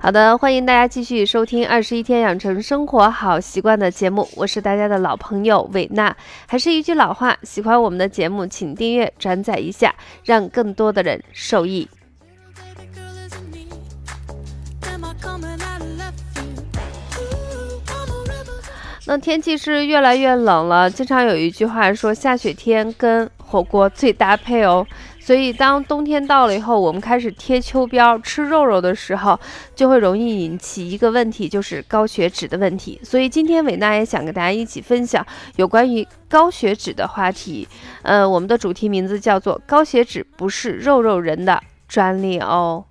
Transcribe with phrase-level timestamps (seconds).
[0.00, 6.16] 好的，欢迎大家继续收听《二十一天养成生活好习惯》的节目，我是大家的老朋友伟娜。
[6.48, 9.94] 还是一句老话，喜欢我们的节目，请订阅、转载一下，
[10.24, 11.88] 让更多的人受益。
[19.20, 24.86] 天气是越来越冷了，经常有一句话说，下雪天跟火锅最搭配哦。
[25.20, 29.38] 所以，当冬天到了以后，我们开始贴秋膘、吃肉肉的时候，
[29.74, 32.98] 就会容易引起一个问题，就是高血脂的问题。
[33.04, 35.24] 所以，今天伟娜也想跟大家一起分享
[35.56, 37.68] 有关于高血脂的话题。
[38.02, 42.84] 呃，我们的主题名字叫做“高血脂不是肉肉人的专利哦”。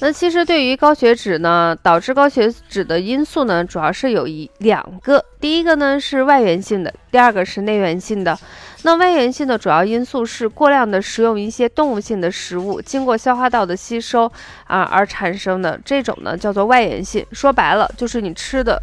[0.00, 5.24] 那其实对于高血脂呢，导致高血脂的因素呢，主要是有一两个。
[5.40, 8.38] 第一个呢是外源性的，第二个是内源性的。
[8.82, 14.30] 那外源性的主要因素是过量的食用一些动物性的食物，经过消化道的吸收
[14.68, 17.26] 啊而产生的这种呢叫做外源性。
[17.32, 18.80] 说白了就是你吃的，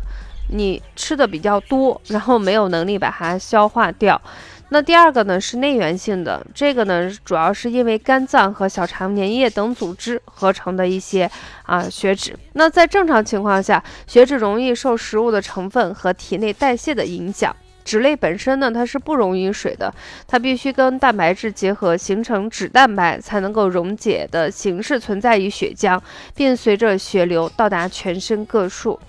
[0.52, 4.22] 你吃的比较多，然后没有能力把它消化掉。
[4.69, 11.30] 那第二个呢是内源性的，这个呢主要是因为肝脏和小肠粘液等组织合成的一些
[11.63, 12.35] 啊血脂。
[12.53, 17.55] 那在正常情况下，血脂容易受食物的成分和体内代谢的影响。
[17.83, 19.93] 脂类本身呢它是不溶于水的，
[20.27, 26.02] 它必须跟蛋白质结合形成脂蛋白，才能够溶解的形式存在于血浆，
[26.33, 28.99] 并随着血流到达全身各处。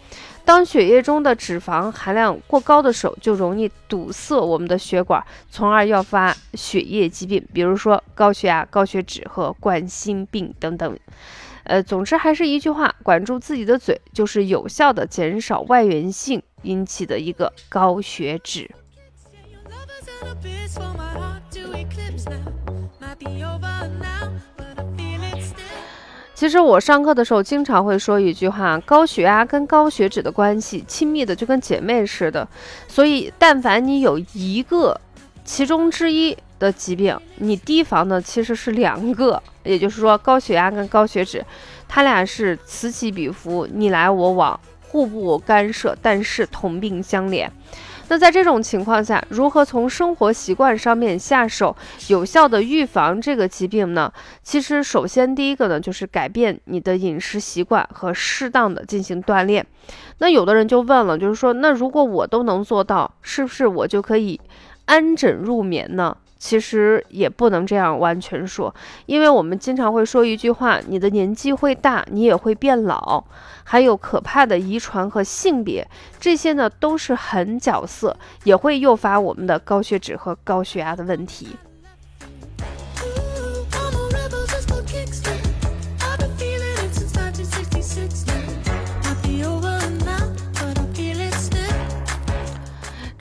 [0.47, 10.98] 当血液中的脂肪含量过高的时候，就容易堵塞我们的血管，从而诱发血液疾病，比如说高血压、高血脂和冠心病等等。
[11.64, 18.70] 呃，总之还是一句话，管住自己的嘴，就是有效的减少外源性引起的一个高血脂。
[26.36, 32.47] 其实我上课的时候经常会说一句话：高血压跟高血脂的关系亲密的就跟姐妹似的。
[32.86, 35.01] 所以，但凡你有一个
[35.46, 39.42] 其中之一的疾病，你提防的其实是两个。
[39.64, 41.42] 也就是说，高血压跟高血脂，
[41.89, 47.48] 它俩是此起彼伏，你来我往，互不干涉，但是同病相怜。
[48.08, 51.77] 那在这种情况下，如何从生活习惯上面下手，
[52.08, 54.12] 有效的预防这个疾病呢？
[54.42, 59.66] 其实，首先第一个呢，就是改变你的饮食习惯和适当的进行锻炼。
[60.18, 64.40] 那有的人就问了，就是说，那如果我都能做到，是不是我就可以
[64.84, 66.16] 安枕入眠呢？
[66.46, 68.73] 其实也不能这样完全说，
[69.07, 73.24] 因为我们经常会说一句话：你的年纪会大，你也会变老，
[73.64, 75.84] 还有可怕的遗传和性别，
[76.20, 81.48] 这些呢都是狠角色，也会诱发我们的高血脂和高血压的问题。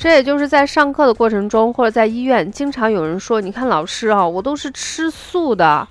[0.06, 5.88] 这也就是在上课的过程中，或者在医院，经常有人说：“你看老师啊，我都是吃素的，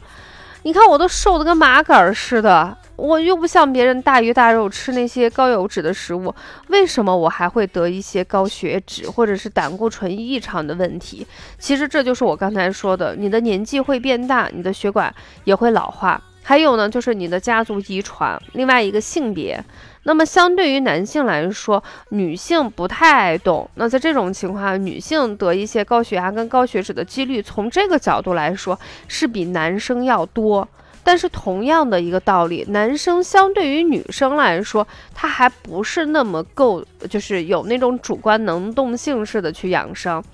[0.63, 6.33] 你看我都瘦的跟麻杆似的，我又不像别人大鱼大肉吃那些高油脂的食物，
[6.69, 11.27] 为什么我还会得一些高血脂或者是胆固醇异常的问题？”
[11.59, 19.65] 其实这就是我刚才说的，你的年纪会变大，你的血管也会老化，还有呢，就是你的家族遗传，另外一个性别。
[20.04, 23.69] 那么相对于男性来说，女性不太爱动。
[23.75, 28.78] 那在这种情况下，女性得一些高血压跟高血脂的几率，从这个角度来说
[29.09, 30.66] 是比男生要多。
[31.06, 40.25] 但是同样的一个道理，男生相对于女生来说，他还不是那么够，就是有那种主观能动性似的去养生。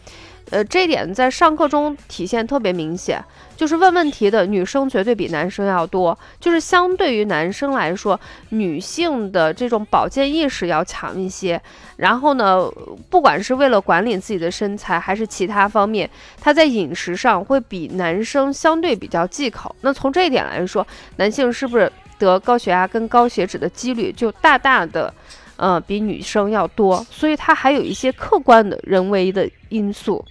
[0.51, 3.25] 呃，这一点在上课中体现特别明显，
[3.57, 8.19] 就是问问题的女生绝对比男生要多，就是相对于男生来说，
[8.49, 11.61] 女性的这种保健意识要强一些。
[11.97, 12.69] 然后呢，
[13.09, 16.11] 不管是为了管理自己的身材，还是其他方面，
[16.41, 19.75] 她在饮食上会比男生相对比较忌口。
[19.83, 20.85] 那从这一点来说，
[21.17, 25.15] 男性是不是得高血压跟高血脂的几率就大大的，
[25.55, 27.07] 呃，比女生要多？
[27.09, 30.25] 所以它还有一些客观的人为的因素。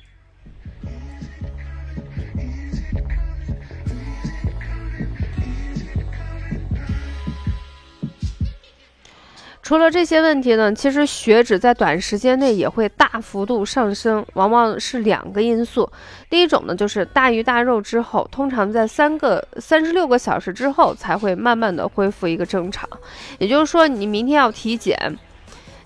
[9.69, 15.87] 除了这些问题呢，其实血脂在短时间内也会大幅度上升，往往是两个因素。
[16.27, 22.89] 第一种呢，就是大鱼大肉之后，通常在三个三十六个小时之后才会慢慢的恢复一个正常。
[23.37, 24.97] 也就是说，你明天要体检，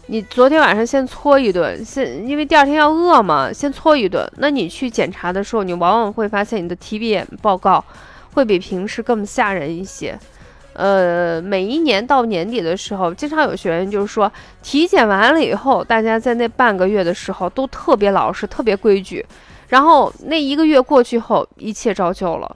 [0.05, 4.25] 你昨天晚上先搓一顿，先因为第二天要饿嘛，先搓一顿。
[4.37, 7.83] 那你去检查的时候，你往往会发现你的体检报告
[8.33, 10.17] 会比平时更吓人一些。
[10.73, 14.31] 呃，每一年到年底的时候，经常有学员就是说，
[14.61, 19.25] 体检完了以后，大家在那半个月的时候都特别老实、特别规矩，
[19.67, 22.55] 然后那一个月过去后，一切照旧了。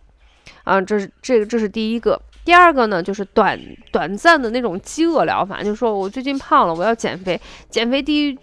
[0.63, 2.19] 啊，这是这个，这是第一个。
[2.43, 3.59] 第二个呢，就是短
[3.91, 7.39] 短暂的那种饥饿疗法，就是说我最近胖了，我要减肥。
[7.69, 8.37] 减肥第一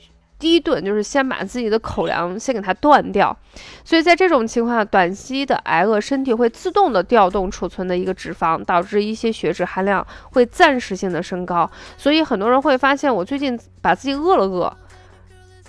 [0.44, 3.34] 第一顿就是先把自己的口粮先给它断掉。
[3.82, 11.70] 所以在这种情况下，短期的挨饿，身体会自动的调动储存的一个脂肪，导致一些血脂含量会暂时性的升高。
[11.96, 14.70] 所以很多人会发现，我最近把自己饿了饿。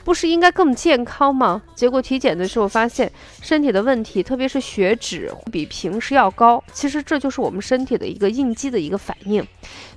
[0.05, 1.61] 不是应该更健康吗？
[1.73, 3.11] 结果体检的时候发现
[3.41, 6.63] 身体的问题，特别是血脂比平时要高。
[6.71, 9.45] 其实这就是我们身体的一个应激的一个反应。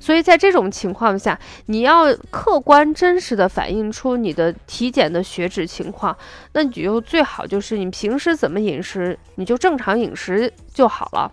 [0.00, 6.16] 所以在这种情况下，你要客观真实的反映出你的体检的血脂情况，
[6.55, 11.31] 那你就最好就是你平时怎么饮食，你就正常饮食就好了。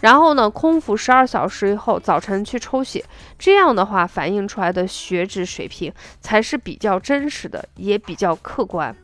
[0.00, 3.04] 然后呢，空腹十二小时以后，早晨去抽血，
[3.38, 8.94] 这样的话反映出来的血脂水平才是比较真实的，也比较客观。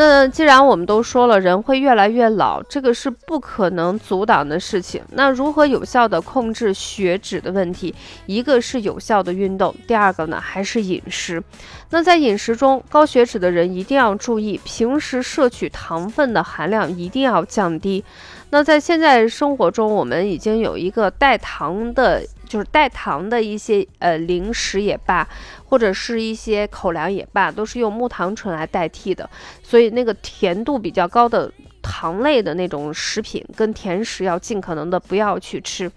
[0.00, 5.02] 那既然我们都说了，人会越来越老，这个是不可能阻挡的事情。
[5.10, 7.94] 那如何有效的控制血脂的问题？
[8.24, 11.42] 一个是有效的运动，第二个呢还是饮食。
[11.90, 18.02] 那在饮食中，高血脂的人一定要注意，平时摄取糖分的含量一定要降低。
[18.48, 22.22] 那在现在生活中，我们已经有一个代糖的。
[22.50, 25.24] 就是带糖的一些呃零食也罢，
[25.66, 29.30] 或者是一些口粮也罢，都是用木糖醇来代替的，
[29.62, 31.48] 所以那个甜度比较高的
[31.80, 35.88] 糖类的那种食品跟甜食要尽可能的不要去吃。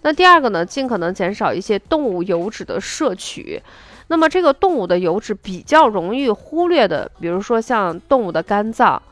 [0.00, 3.62] 那第二个呢，尽可能减少一些动物油脂的摄取。
[4.06, 9.02] 那么这个动物的油脂比较容易忽略的，比如说像动物的肝脏，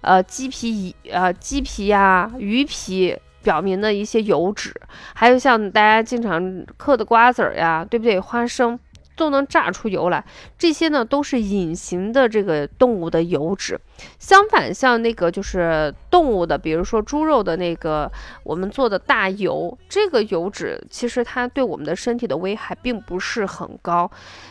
[0.00, 3.16] 呃鸡皮呃鸡皮呀鱼皮。
[3.42, 4.74] 表明的一些油脂，
[5.14, 8.20] 还有像大家经常嗑的瓜子儿呀，对不对？
[8.20, 8.78] 花生。
[9.20, 10.24] 都能榨出油来，
[10.56, 13.78] 这些呢都是隐形的这个动物的油脂。
[14.18, 18.10] 相反，像那个就是动物的，比如说猪肉的那个
[18.42, 24.10] 我们做的大油，这个油脂其实它对我们的身体的危害并不是很高。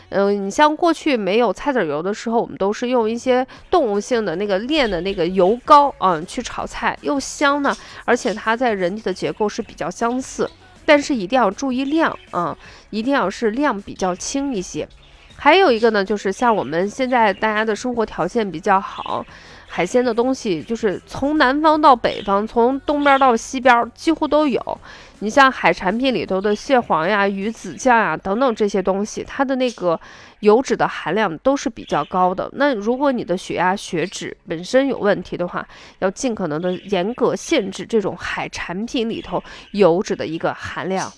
[0.10, 7.75] 嗯，你像过去没有菜籽油的时候，我们都是用一些动物性的那个炼的那个油膏啊去炒菜，又香呢，
[8.06, 10.48] 而且它在人体的结构是比较相似。
[10.89, 12.57] 但是一定要注意量啊，
[12.89, 14.89] 一定要是量比较轻一些。
[15.36, 19.24] 还有一个呢，就是像我们现在大家的生活条件比较好。
[19.68, 24.80] 海鲜的东西就是从南方到北方，从东边到西边几乎都有。
[25.21, 30.00] 你像海产品里头的蟹黄呀、鱼子酱呀等等这些东西，它的那个
[30.39, 32.50] 油脂的含量都是比较高的。
[32.54, 35.68] 那如果你的血压、血脂本身有问题的话，
[36.00, 41.12] 要尽可能的严格限制这种海产品里头油脂的一个含量。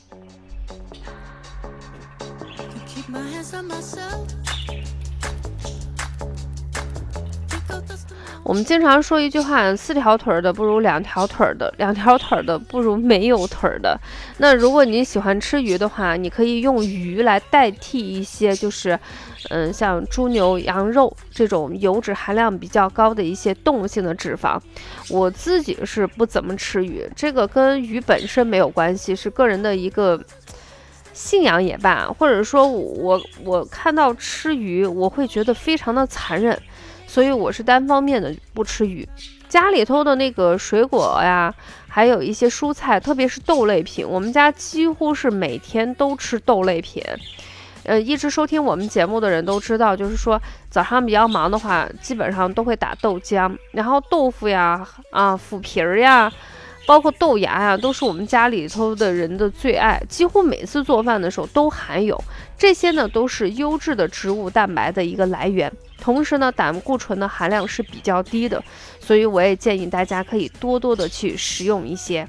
[8.52, 13.98] 我们经常说一句话：四条腿的不如两条腿的，两条腿的不如没有腿的。
[14.40, 19.00] 那如果你喜欢吃鱼的话，你可以用鱼来代替一些，就是，
[19.52, 24.60] 嗯，像猪牛羊肉这种油脂含量比较高的一些动物性的脂肪。
[25.10, 30.22] 我自己是不怎么吃鱼，这个跟鱼本身没有关系，是个人的一个
[31.14, 36.62] 信仰也罢，或者说我我看到吃鱼，我会觉得非常的残忍。
[37.12, 39.06] 所以我是单方面的不吃鱼，
[39.50, 41.54] 家里头的那个水果呀，
[41.90, 47.04] 还有一些蔬菜，特别是豆类品，我们家几乎是每天都吃豆类品。
[47.84, 56.32] 呃，一直收听我们节目的人都知道，就是说早上比较忙的话，基本上都会打豆浆，然后豆腐呀、啊腐皮儿呀，
[56.86, 62.22] 包括豆芽呀，都是我们家里头的人的最爱，几乎每次做饭的时候都含有。
[62.58, 65.72] 这些呢，都是优质的植物蛋白的一个来源。
[66.00, 68.62] 同时呢，胆固醇的含量是比较低的，
[69.00, 72.28] 所以我也建议大家可以多多的去食用一些。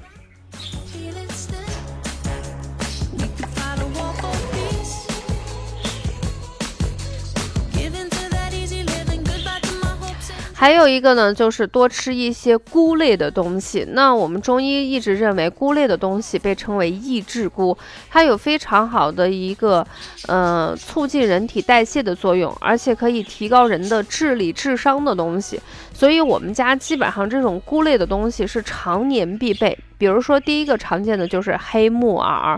[10.63, 13.85] 还有一个呢，就是多吃一些菇类的东西。
[13.95, 17.77] 那我们中医一直认为，菇类的东西被称为益智菇，
[18.09, 19.85] 它有非常好的一个，
[20.29, 25.61] 呃，促进人体代谢的作用，而且可以提高人的智力、智商的东西。
[25.93, 29.77] 所以，我们家基本上这种菇类的东西是常年必备。
[29.99, 32.57] 比如说第一个常见的就是黑木耳。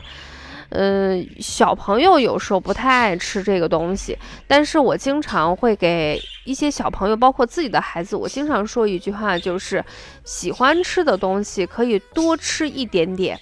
[0.77, 9.85] 嗯，小朋友有时候不太爱吃这个东西，但是我经常会给一些小朋友，包括自己的孩子，我经常说一句话，就是
[10.25, 13.39] 喜欢吃的东西可以多吃一点点，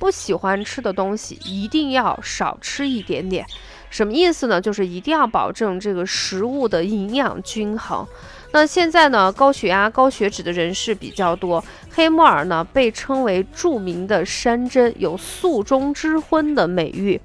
[0.00, 3.46] 不喜欢吃的东西一定要少吃一点点。
[3.92, 4.58] 什么意思呢？
[4.58, 8.06] 就是一定要保证这个食物的营养均衡。
[8.52, 11.62] 那现在呢，高血压、高血脂的人士比较多。
[11.90, 17.20] 黑木耳呢，被称为著名的山珍，有“素中之荤”的美誉。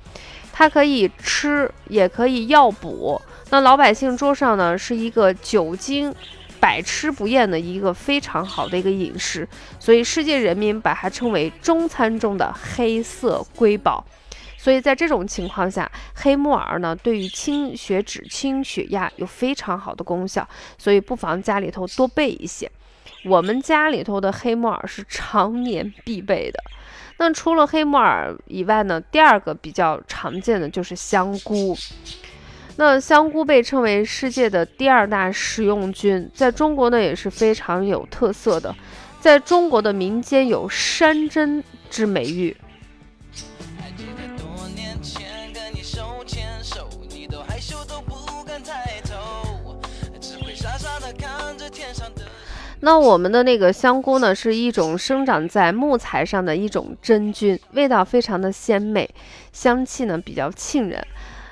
[0.52, 3.22] 它可以吃，也可以药补。
[3.50, 6.14] 那老百姓桌上呢，是一个久经
[6.60, 9.48] 百吃不厌的一个非常好的一个饮食。
[9.80, 14.06] 所以世界人民把它称为中餐中的黑色瑰宝。
[14.68, 20.46] 所以在这种情况下，黑木耳呢对于清血脂、清血压有非常好的功效，
[20.78, 22.70] 所以不妨家里头多备一些。
[23.24, 26.62] 我们家里头的黑木耳是常年必备的。
[27.16, 31.74] 那除了黑木耳以外呢，第二个比较常见的就是香菇。
[32.76, 38.76] 那香菇被称为世界的第二大食用菌，在中国呢也是非常有特色的，
[39.22, 42.58] 在中国的民间有山珍之美誉。
[52.82, 59.10] 那我们的那个香菇呢，是一种生长在木材上的一种真菌，味道非常的鲜美，
[59.52, 61.06] 香气呢比较沁人。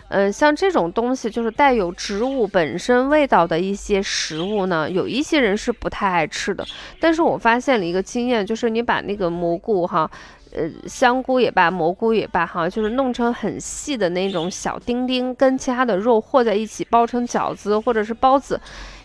[0.10, 6.64] 嗯，像这种东西就是带有植物本身味道的一些食物呢，有一些人是不太爱吃的。
[7.00, 10.10] 但是我发现了一个经验，就是你把那个蘑菇哈。
[10.56, 18.60] 呃，香菇也罢，蘑菇也罢，哈，就是弄成很细的那种小丁丁，跟其他的肉和在一起，包成饺子或者是包子。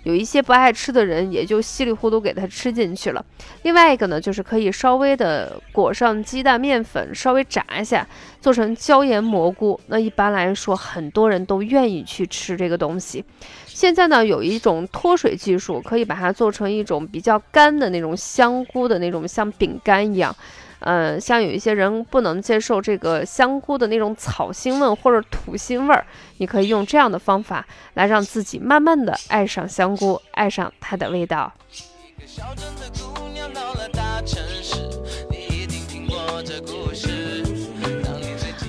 [0.05, 3.23] 有一些不爱吃的人，也就稀里糊涂给它吃进去了。
[3.65, 8.07] 另外一个呢，就是可以稍微的裹上鸡蛋面粉，稍微炸一下，
[8.41, 9.79] 做成椒盐蘑菇。
[9.89, 13.23] 那一般来说，很多人都愿意去吃这个东西。
[13.67, 20.35] 现在呢，有一种脱水技术，可以把它做成一种比较干的那种香菇的那种像饼干一样。
[20.81, 26.05] 嗯，像有一些人不能接受这个香菇的那种草腥味或者土腥味儿，
[26.39, 31.53] 你可以用这样的方法来让自己慢慢的爱上香菇，爱上它的味道。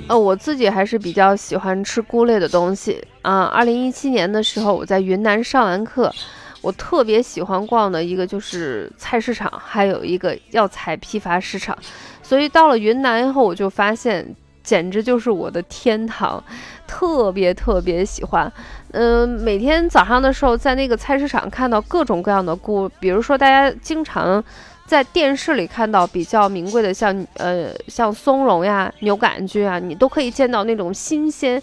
[0.08, 3.44] 呃，我自己还是比较喜欢吃菇类的东西啊。
[3.46, 6.13] 二零一七年的时候，我在云南上完课。
[6.62, 11.77] 我特别喜欢逛的一个就是菜市场，还有一个药材批发市场，
[12.22, 16.44] 所以到了云南以后，我就发现简直就是我的天堂，
[16.88, 18.51] 特别特别喜欢。
[18.91, 24.44] 嗯，每天早上的时候在那个菜市场看到各种各样的菇，比如说大家经常
[24.86, 31.60] 在电视里看到比较名贵的，像呃像松茸呀、牛杆菌啊，你都可以见到那种新鲜。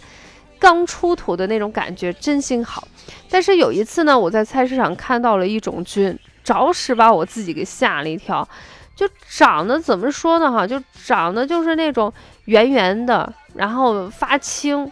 [0.59, 2.87] 刚出土的那种感觉真心好，
[3.31, 8.47] 但是有一次呢，我在菜市场看到了一种菌，着实把我自己给吓了一跳。
[8.95, 10.51] 就长得怎么说呢？
[10.51, 12.13] 哈，就长得就是那种
[12.47, 14.91] 圆圆的，然后发青，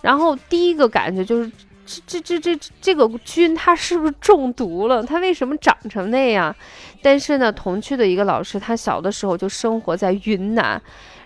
[0.00, 1.52] 然后第一个感觉就是
[1.84, 5.02] 这这这这这个菌它是不是中毒了？
[5.02, 6.54] 它为什么长成那样？
[7.02, 10.80] 但是呢，同去的一个老师，他小的时候就生活在云南，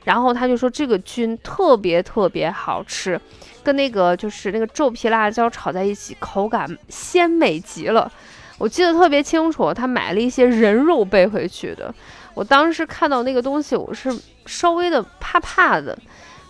[0.06, 3.20] 然后他就说这个菌特别特别好吃。
[3.62, 8.10] 跟那个就是那个皱皮辣椒炒在一起，口感鲜美极了。
[8.58, 11.92] 我记得特别清楚，他买了一些人肉背回去的。
[12.32, 14.08] 我当时看到那个东西，我是
[14.46, 15.98] 稍微的怕怕的。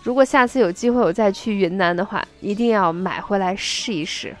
[0.03, 4.35] 如果下次有机会我再去云南的话，一定要买回来试一试。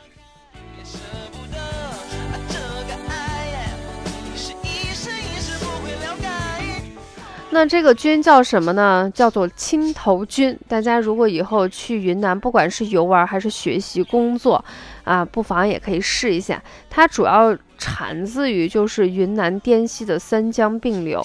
[7.57, 9.11] 那这个菌叫什么呢？
[9.11, 10.55] 叫做青头菌。
[10.67, 14.63] 大家如果以后去云南，不管是游玩还是学习工作，
[15.03, 16.61] 啊，不妨也可以试一下。
[16.87, 21.19] 它主要产自于就是云南滇西的三江并流，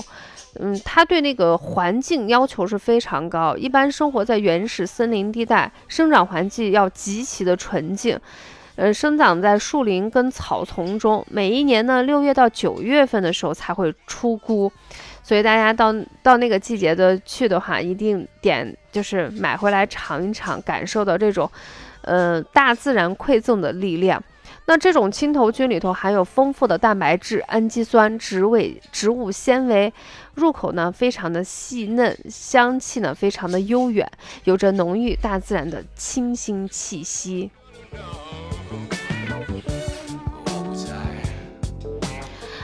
[0.59, 8.19] 嗯，它对那个环境要求是非常高，一般生活在原始森林地带，生长环境要极其的纯净，
[8.77, 11.23] 呃，生长在树林跟草丛中。
[11.31, 14.73] 每一年呢，六月到九月份的时候才会出菇。
[15.23, 21.50] 所以大家到到那个季节的去的话，一定点就是买回来尝一尝，感受到这种，
[22.02, 24.23] 呃，大自然馈赠的力量。
[24.67, 28.57] 那这种青头菌里头含有丰富的蛋白质、氨基酸、植物
[28.93, 29.93] 植物纤维，
[30.35, 34.09] 入口呢非常的细嫩，香气呢非常的悠远，
[34.45, 37.50] 有着浓郁大自然的清新气息。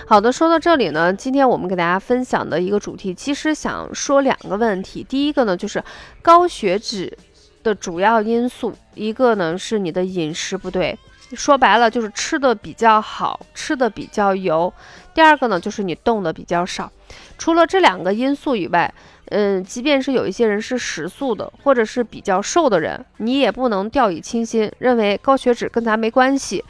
[0.08, 5.04] 好的，说到这里呢，今天我们给大家分享的一个主题，其实想说两个问题。
[5.04, 5.84] 第一个呢，就是
[6.22, 7.14] 高血脂
[7.62, 10.98] 的主要因素，一个呢是你的饮食不对，
[11.34, 14.72] 说白了就是吃的比较好，吃的比较油。
[15.12, 16.90] 第二个呢，就是你动的比较少。
[17.36, 18.94] 除了这两个因素以外，
[19.26, 26.64] 嗯，即便是有一些人是食素的，或者是比较瘦的人，你也不能掉以轻心，认为高血脂跟咱没关系。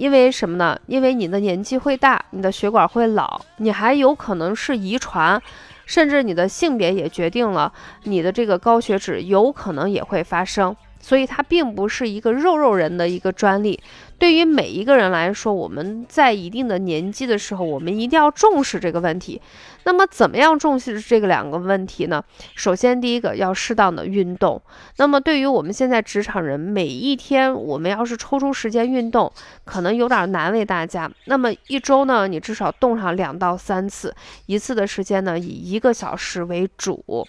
[0.00, 0.80] 因为什么呢？
[0.86, 5.38] 因为你的年纪会大，你的血管会老，你还有可能是遗传，
[5.84, 7.70] 甚至你的性别也决定了
[8.04, 10.74] 你的这个高血脂有可能也会发生。
[11.00, 13.80] 所以它并不是一个肉肉人的一个专利，
[14.18, 19.40] 对于每一个人来说，我们在一定的年纪的时候，我们一定要重视这个问题。
[19.84, 22.22] 那么，怎么样重视这个两个问题呢？
[22.54, 24.60] 首先，第一个要适当的运动。
[24.98, 29.32] 那么，对于我们现在职场人，每一天我们要是抽出时间运动，
[29.64, 31.10] 可能有点难为大家。
[31.24, 34.14] 那么一周呢，你至少动上两到三次，
[34.44, 37.26] 一次的时间呢，以一个小时为主。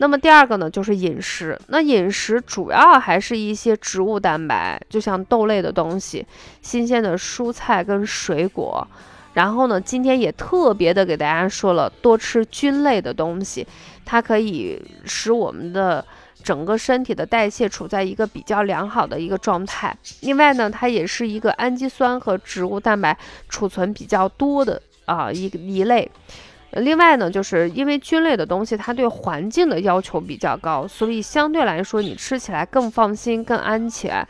[0.00, 1.60] 那么第二个呢，就是饮食。
[1.68, 6.26] 那饮食主要还是一些植物蛋白，就像豆类的东西，
[6.62, 8.86] 新鲜的蔬菜跟水果。
[9.34, 13.66] 然后呢，今天也特别的给大家说了，多吃菌类的东西，
[14.06, 16.02] 它可以使我们的
[16.42, 19.94] 整个身体的代谢处在一个比较良好的一个状态。
[20.22, 23.14] 另外呢，它也是一个氨基酸和植物蛋白
[23.50, 26.10] 储存比较多的啊一一类。
[26.72, 34.26] 另外呢，就是因为菌类的东西，它对环境的要求比较高，所以相对来说你吃起来更放心、更安全，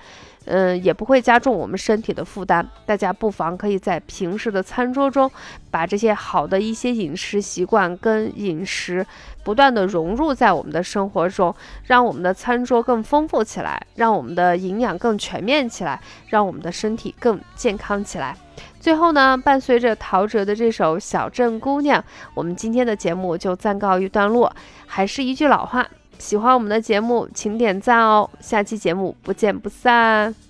[0.46, 2.66] 嗯，也不会加重我们身体的负担。
[2.86, 5.30] 大家不妨可以在平时的餐桌中，
[5.70, 9.06] 把这些好的一些饮食习惯跟饮食
[9.42, 11.54] 不断的融入在我们的生活中，
[11.84, 18.36] 让我们的餐桌更丰富起来，让我们的营养更全面起来，让我们的身体更健康起来。
[18.78, 22.00] 最后呢，伴随着陶喆的这首《小镇姑娘》，
[22.34, 24.52] 我们今天的节目就暂告一段落。
[24.86, 25.86] 还是一句老话，
[26.18, 28.28] 喜欢我们的节目，请点赞哦！
[28.40, 30.49] 下期节目不见不散。